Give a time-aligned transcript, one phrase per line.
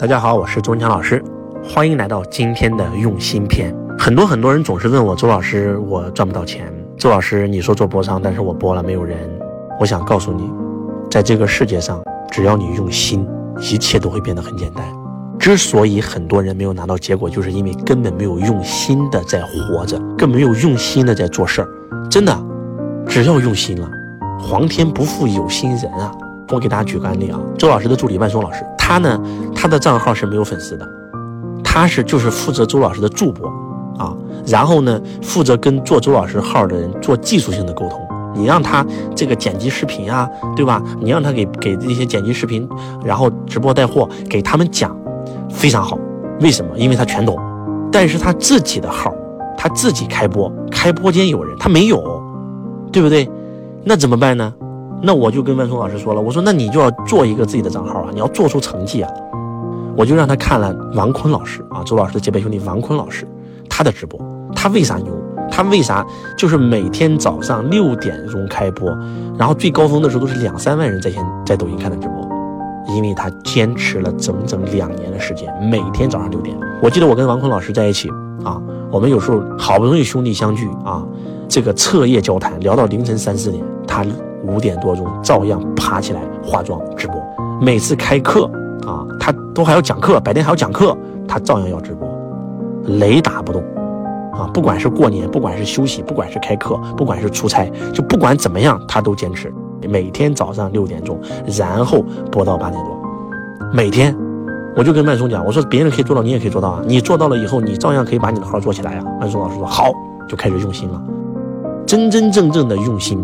[0.00, 1.20] 大家好，我是周文强老师，
[1.64, 3.74] 欢迎来到今天的用心篇。
[3.98, 6.72] 很多很多人总是问我，周老师，我赚不到钱。
[6.96, 9.18] 周老师，你说做播商，但是我播了没有人。
[9.80, 10.48] 我想告诉你，
[11.10, 12.00] 在这个世界上，
[12.30, 13.26] 只要你用心，
[13.58, 14.84] 一切都会变得很简单。
[15.36, 21.68] 之所以很多人没有拿到结果，就是因为根本没有用心的在活着，更没有用心的在做事儿。
[22.08, 22.32] 真的，
[23.08, 23.90] 只要用心了，
[24.38, 26.12] 皇天不负有心人啊！
[26.50, 28.64] 我给大家举个案例啊，周老师的助理万松老师。
[28.88, 29.20] 他呢，
[29.54, 30.88] 他的账号是没有粉丝的，
[31.62, 33.46] 他是就是负责周老师的助播，
[33.98, 38.00] 啊，然后呢，负责跟做周老师号的人做技术性的沟通。
[38.34, 40.26] 你让他这个剪辑视频啊，
[40.56, 40.82] 对吧？
[41.00, 42.66] 你让他给给这些剪辑视频，
[43.04, 44.96] 然后直播带货，给他们讲，
[45.50, 45.98] 非常好。
[46.40, 46.70] 为什么？
[46.78, 47.36] 因为他全懂。
[47.92, 49.12] 但是他自己的号，
[49.58, 52.22] 他自己开播，开播间有人，他没有，
[52.90, 53.28] 对不对？
[53.84, 54.50] 那怎么办呢？
[55.00, 59.10] 那我就跟万松老师说了，我说那你就要做一个自己的账号啊，你要做出成绩啊。
[59.96, 63.26] 我就让他看了王坤老师啊，周老师的结拜兄弟王坤老师
[63.68, 64.20] 他的直播，
[64.54, 65.12] 他为啥牛？
[65.50, 68.88] 他为啥就是每天早上六点钟开播，
[69.36, 72.28] 然后最高峰的时候都是两三万人在线在抖音看的直播，
[72.94, 76.56] 因为他坚持了整整两年的时间，每天早上六点。
[76.82, 78.08] 我记得我跟王坤老师在一起
[78.44, 78.60] 啊，
[78.92, 81.02] 我们有时候好不容易兄弟相聚啊，
[81.48, 84.04] 这个彻夜交谈，聊到凌晨三四点，他。
[84.48, 87.22] 五点多钟照样爬起来化妆直播，
[87.60, 88.50] 每次开课
[88.86, 90.96] 啊，他都还要讲课，白天还要讲课，
[91.26, 92.08] 他照样要直播，
[92.98, 93.62] 雷打不动
[94.32, 94.48] 啊！
[94.54, 99.52] 不管是过年，不管是休息，不管是开课，不管是出差，就不管怎么样，他都坚持
[99.88, 101.18] 每天早上六点钟，
[101.58, 102.96] 然后播到八点多，
[103.72, 104.16] 每天，
[104.76, 106.82] 我就跟曼松讲，我说别人可以做到，你也可以做到啊！
[106.86, 109.04] 你做到了以后，你照样可以把你的号做起来啊！
[109.20, 109.90] 曼松老师说好，
[110.28, 111.02] 就开始用心了，
[111.84, 113.18] 真真正正的用心。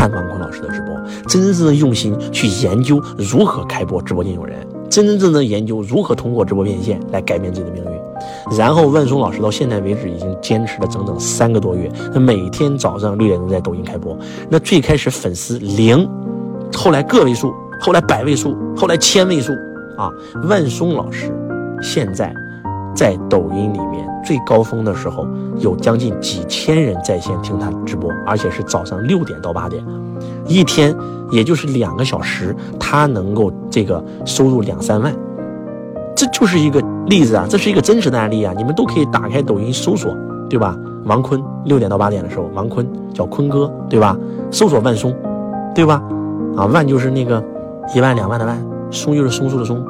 [0.00, 0.98] 看王坤老师的直播，
[1.28, 8.56] 真真正正用心去研究如何开播直播间有人，真真正正研究如何通过直播变现来改变自己的命运。
[8.56, 14.16] 然后万松老师到现在为止已经坚持了整整三个多月，那每天早上六点钟在抖音开播。
[14.48, 16.08] 那最开始粉丝零，
[16.74, 19.52] 后来个位数，后来百位数，后来千位数
[19.98, 20.10] 啊！
[20.48, 21.30] 万松老师
[21.82, 22.34] 现在
[22.96, 24.08] 在抖音里面。
[24.22, 25.26] 最高峰的时候，
[25.60, 29.82] 有将近几千人在线听他直播，而且是早上六点到八点，
[30.50, 30.94] 一天
[31.30, 35.14] 也就是两个小时，他能够这个收入两三万，
[36.16, 40.12] 这就是一个例子啊，这是一个真实的案例啊，你们都可以打开抖音搜索，
[40.48, 40.76] 对吧？
[41.04, 42.84] 王坤六点到八点的时候，王坤
[43.14, 44.18] 叫坤哥，对吧？
[44.50, 45.14] 搜索万松，
[45.72, 46.02] 对吧？
[46.56, 47.42] 啊，万就是那个
[47.94, 49.80] 一万两万的万，松就是松树的松，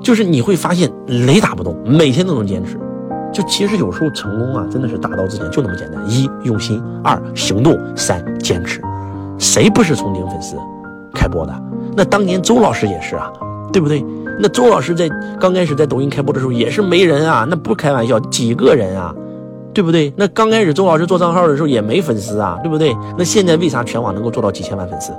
[0.00, 2.78] 就是你会发现雷打不动，每天都能坚持。
[3.32, 6.00] 就其实有时候成功啊，真的是大道至简，就那么简单。
[6.08, 8.80] 一用心，二行动，三坚持。
[9.38, 10.56] 谁不是从零粉丝
[11.14, 11.62] 开播的？
[11.96, 13.30] 那当年周老师也是啊，
[13.72, 14.04] 对不对？
[14.40, 15.08] 那周老师在
[15.40, 19.14] 刚开始在抖音开播的时候也是没人啊，那不开玩笑，几个人啊，
[19.72, 20.12] 对不对？
[20.16, 22.94] 那刚开始周老师做账号的时候也没粉丝啊，对不对？
[23.16, 25.12] 那现在为啥全网能够做到几千万粉丝？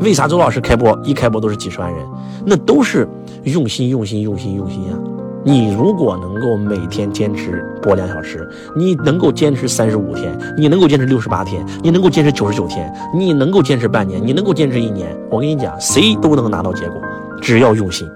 [0.00, 2.04] 为啥周老师开播一开播都是几十万人？
[2.44, 3.08] 那都是
[3.44, 4.94] 用心，用心，用心，用心啊！
[5.44, 17.00] 你如果能够每天坚持播两小时，你能够坚持三十五天，你能够坚持六十八天，你能够坚持九十九天，你能够坚持半年，你能够坚持一年，我跟你讲，谁都能拿到结果，
[17.40, 18.08] 只要用心。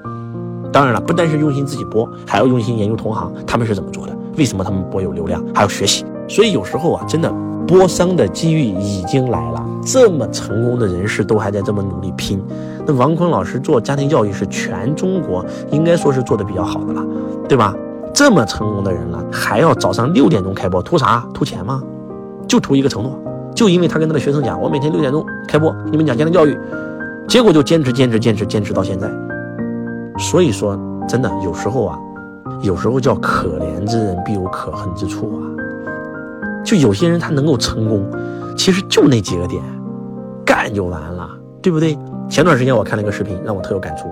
[0.72, 6.04] 当然了，不单是用心自己播，还要用心研究同行他们是怎么做的，为什么他们播有流量，还要学习。
[6.28, 7.32] 所以有时候啊，真的。
[7.66, 12.42] 播商的机遇已经来了，这么成功的人士都还在这么努力拼。
[12.86, 17.04] 那王坤老师做家庭教育是全中国应该说是做的比较好的了，
[17.48, 17.74] 对吧？
[18.12, 21.24] 这么成功的人了，还要早上六点钟开播，图啥？
[21.32, 21.82] 图钱吗？
[22.46, 23.18] 就图一个承诺，
[23.54, 26.58] 就因为他跟他的学生讲，我每天六点钟开播，你们讲家庭教育，
[27.26, 29.08] 结果就坚持坚持坚持坚持到现在。
[30.18, 30.78] 所以说，
[31.08, 31.98] 真的有时候啊，
[32.60, 35.40] 有时候叫可怜之人必有可恨之处啊。
[36.64, 38.04] 就有些人他能够成功，
[38.56, 39.62] 其实就那几个点，
[40.44, 41.28] 干就完了，
[41.60, 41.98] 对不对？
[42.28, 44.08] 前段时间我看了一个视频，让我特有感触，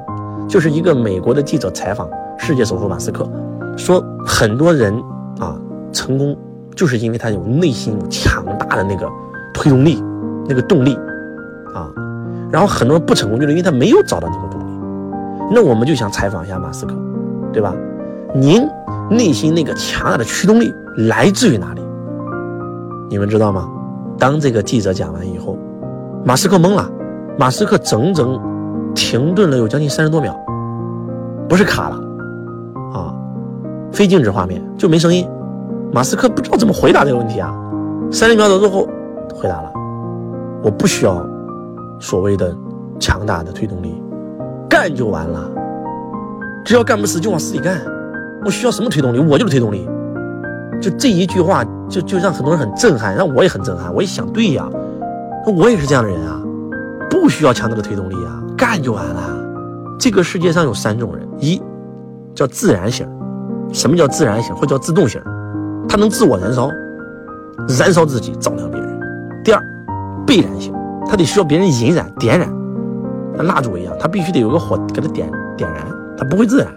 [0.49, 3.27] 就是一个美国的记者采访世界首富马斯克，
[3.77, 4.95] 说很多人
[5.39, 5.57] 啊
[5.93, 6.37] 成功
[6.75, 9.09] 就是因为他有内心有强大的那个
[9.55, 10.03] 推动力，
[10.49, 10.95] 那个动力
[11.75, 11.89] 啊，
[12.51, 14.65] 然后很多人不成功就是因为他没有找到那个动力。
[15.53, 16.95] 那我们就想采访一下马斯克，
[17.53, 17.75] 对吧？
[18.35, 18.69] 您
[19.11, 20.73] 内心那个强大的驱动力
[21.09, 21.81] 来自于哪里？
[23.11, 23.69] 你们知道吗？
[24.17, 25.59] 当这个记者讲完以后，
[26.25, 26.89] 马斯克懵了，
[27.37, 28.41] 马斯克整整
[28.95, 30.33] 停顿了有将近三十多秒，
[31.49, 31.97] 不是卡了
[32.95, 33.13] 啊，
[33.91, 35.27] 非静止画面就没声音。
[35.93, 37.53] 马斯克不知道怎么回答这个问题啊，
[38.13, 38.87] 三十秒钟之后
[39.35, 39.73] 回答了
[40.63, 41.21] ：“我不需要
[41.99, 42.55] 所谓的
[43.01, 44.01] 强大的推动力，
[44.69, 45.51] 干就完了。”
[46.65, 47.81] 只要干不死就往死里干。
[48.45, 49.19] 我需要什么推动力？
[49.19, 49.89] 我就是推动力。
[50.81, 53.93] 就这一句话，就就让很多人很震撼，让我也很震撼。
[53.95, 54.69] 我一想，对呀，
[55.45, 56.41] 那我也是这样的人啊，
[57.11, 59.37] 不需要强大的推动力啊，干就完了。
[59.99, 61.61] 这个世界上有三种人：一
[62.35, 63.07] 叫自然型，
[63.73, 64.55] 什么叫自然型？
[64.57, 65.21] 或叫自动型？
[65.89, 66.71] 他能自我燃烧，
[67.79, 69.01] 燃烧自己，照亮别人。
[69.45, 69.63] 第二，
[70.27, 70.73] 被燃型，
[71.07, 72.49] 他得需要别人引燃、点燃，
[73.37, 75.85] 像蜡烛一样，他必须得有个火给他点点燃，
[76.17, 76.69] 他不会自燃。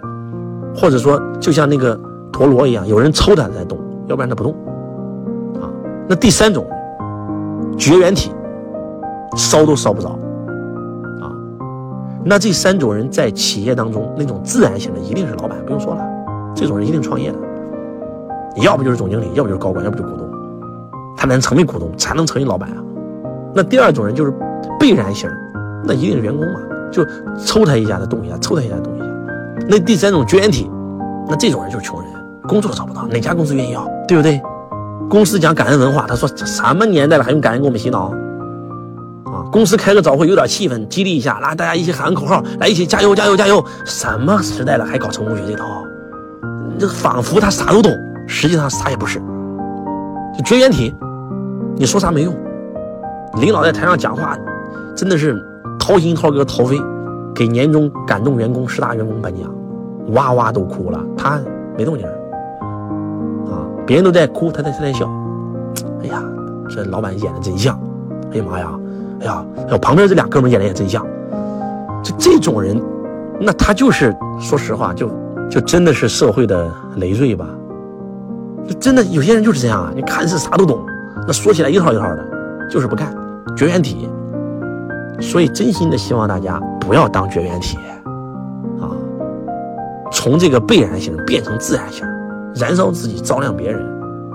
[0.75, 1.97] 或者说，就像那个
[2.31, 3.77] 陀螺一样，有人抽它才动，
[4.07, 4.53] 要不然它不动。
[5.61, 5.69] 啊，
[6.07, 6.65] 那第三种，
[7.77, 8.31] 绝缘体，
[9.35, 10.09] 烧都烧不着。
[11.21, 11.31] 啊，
[12.23, 16.03] 那这三种人在企业当中，那种自然型的一定是老板，不用说了，
[16.55, 17.37] 这种人一定创业的。
[18.57, 20.29] 要不就是总经理，要不就是高管，要不就股东。
[21.17, 22.77] 他能成为股东，才能成为老板啊。
[23.55, 24.33] 那第二种人就是
[24.79, 25.29] 被燃型，
[25.85, 26.59] 那一定是员工嘛，
[26.91, 27.03] 就
[27.45, 29.05] 抽他一下他动一下，抽他一下动一下。
[29.69, 30.69] 那第三种绝缘体，
[31.27, 32.11] 那这种人就是穷人，
[32.47, 34.41] 工作都找不到，哪家公司愿意要，对不对？
[35.09, 38.11] 公司讲感恩文化，他说什么年代了还用感恩给我们洗脑？
[39.25, 43.63] 啊，公司开个早会有点气氛，激励一下，来大家一起喊个口号，来一起加油加油加油！
[43.85, 45.65] 什么时代了还搞成功学这套？
[46.79, 47.91] 这仿佛他啥都懂，
[48.27, 49.19] 实际上啥也不是。
[50.37, 50.93] 就绝缘体，
[51.75, 52.35] 你说啥没用。
[53.39, 54.37] 领导在台上讲话，
[54.95, 55.35] 真的是
[55.79, 56.77] 掏心掏肝掏肺。
[57.35, 59.51] 给年终感动员工十大员工颁奖，
[60.09, 61.41] 哇哇都哭了，他
[61.75, 62.07] 没动静，
[63.85, 65.09] 别人都在哭，他在他在笑。
[66.01, 66.23] 哎呀，
[66.69, 67.79] 这老板演的真像，
[68.31, 68.71] 哎呀妈呀，
[69.21, 71.05] 哎呀，我旁边这俩哥们演的也真像。
[72.03, 72.81] 就这种人，
[73.39, 75.09] 那他就是说实话，就
[75.49, 77.47] 就真的是社会的累赘吧。
[78.67, 80.79] 就真的有些人就是这样啊，你看似啥都懂，
[81.27, 82.25] 那说起来一套一套的，
[82.69, 83.15] 就是不干，
[83.55, 84.09] 绝缘体。
[85.19, 86.61] 所以真心的希望大家。
[86.85, 87.77] 不要当绝缘体，
[88.81, 88.91] 啊，
[90.11, 92.05] 从这个被燃型变成自燃型，
[92.55, 93.83] 燃烧自己，照亮别人，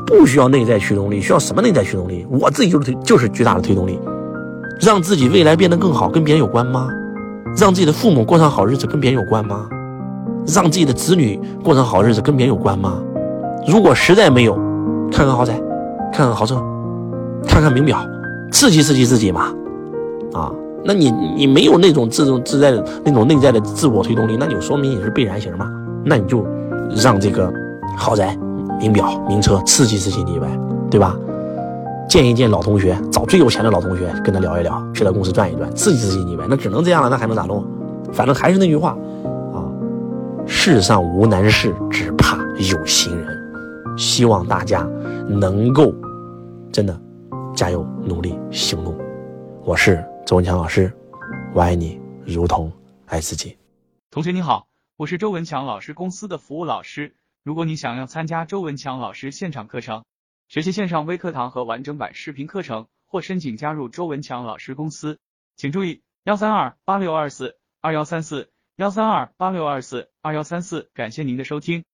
[0.07, 2.27] 不需要内在驱动力，需要什么内在驱动力？
[2.31, 3.99] 我自己就是推，就是巨大的推动力，
[4.81, 6.89] 让自己未来变得更好，跟别人有关吗？
[7.57, 9.69] 让自己的父母过上好日子，跟别人有关吗？
[10.47, 13.03] 让自己的子女过上好日子，跟别人有关吗？
[13.67, 14.55] 如果实在没有，
[15.13, 15.55] 看看豪宅，
[16.13, 16.57] 看看豪车，
[17.47, 17.99] 看看名表，
[18.51, 19.53] 刺激刺激自己嘛，
[20.33, 20.51] 啊。
[20.85, 25.69] 那你你没有那种自动自在的那种内在的自我推动力，那就说明你是被燃型嘛？
[26.05, 26.47] 那你就
[26.95, 27.53] 让这个
[27.99, 28.37] 豪宅、
[28.79, 30.47] 名表、名车刺激刺激你呗，
[30.91, 31.17] 对吧？
[32.09, 36.47] 见一见老同学，找最有钱的老同学跟他聊一聊，去他公司转一转，刺激刺激你呗。
[36.49, 37.67] 那只能这样了，那还能咋弄？
[38.13, 38.97] 反正还是那句话
[39.53, 39.67] 啊，
[40.47, 42.39] 世上无难事，只怕
[42.71, 43.37] 有心人。
[43.99, 44.89] 希望大家
[45.29, 45.93] 能够
[46.73, 46.99] 真的
[47.55, 48.97] 加油努力行动。
[49.65, 50.03] 我是。
[50.25, 50.93] 周文强老师，
[51.55, 52.71] 我爱你如同
[53.07, 53.57] 爱自己。
[54.11, 54.67] 同学你好，
[54.99, 57.15] 我是周文强老师公司的服务老师。
[57.43, 60.05] 如果你想要参加周文强老师现场课程，
[60.49, 65.19] 学习线上微课堂和完整版视频课程，或申请加入周文强老师公司，
[65.57, 70.91] 请注意幺三二八六二四二幺三四幺三二八六二四二幺三四。
[70.95, 71.85] 感谢您的收听。